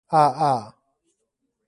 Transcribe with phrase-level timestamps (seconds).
[0.07, 0.75] 啊啊